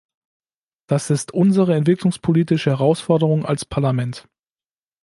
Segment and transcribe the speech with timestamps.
[0.87, 4.27] Das ist unsere entwicklungspolitische Herausforderung als Parlament.